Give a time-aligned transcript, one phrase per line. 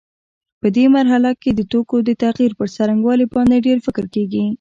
[0.61, 4.43] په دې مرحله کې د توکو د تغییر پر څرنګوالي باندې ډېر فکر کېږي.